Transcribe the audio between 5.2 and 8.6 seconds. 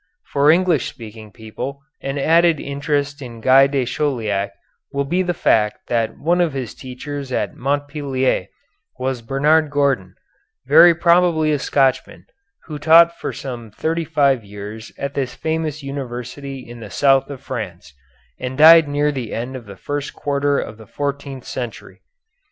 the fact that one of his teachers at Montpellier